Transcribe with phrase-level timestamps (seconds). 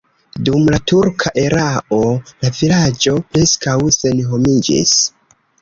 [0.47, 1.99] Dum la turka erao
[2.45, 4.97] la vilaĝo preskaŭ senhomiĝis.